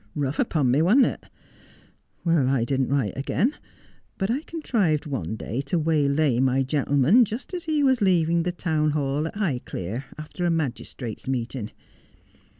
[0.17, 1.25] Eough upon me, wasn't it?
[2.25, 3.53] Well, I didn't write again:
[4.17, 8.41] but I contrived one day to waylay my gentleman just as he was leav ing
[8.41, 11.69] the Town Hall at Highclere after a magistrates' meeting.